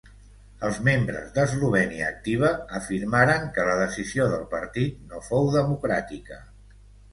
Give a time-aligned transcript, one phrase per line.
[0.69, 2.49] Els membres d'Eslovènia Activa
[2.81, 6.43] afirmaren que la decisió del partit no fou democràtica.